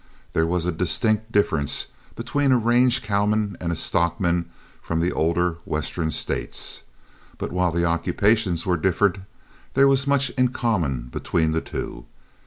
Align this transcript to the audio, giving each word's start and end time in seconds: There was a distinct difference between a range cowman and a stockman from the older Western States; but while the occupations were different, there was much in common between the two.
There 0.33 0.47
was 0.47 0.65
a 0.65 0.71
distinct 0.71 1.31
difference 1.31 1.85
between 2.15 2.51
a 2.51 2.57
range 2.57 3.03
cowman 3.03 3.55
and 3.59 3.71
a 3.71 3.75
stockman 3.75 4.49
from 4.81 4.99
the 4.99 5.11
older 5.11 5.57
Western 5.63 6.09
States; 6.09 6.81
but 7.37 7.51
while 7.51 7.71
the 7.71 7.85
occupations 7.85 8.65
were 8.65 8.77
different, 8.77 9.17
there 9.75 9.87
was 9.87 10.07
much 10.07 10.31
in 10.31 10.47
common 10.47 11.09
between 11.11 11.51
the 11.51 11.61
two. 11.61 12.07